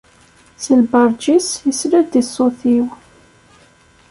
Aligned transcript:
Si 0.63 0.73
lberǧ-is, 0.81 1.47
isla-d 1.71 2.13
i 2.21 2.23
ṣṣut-iw. 2.29 2.85